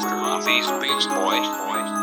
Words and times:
Master 0.00 0.14
of 0.14 0.44
these 0.44 0.70
Beast 0.80 1.08
Boys. 1.08 1.97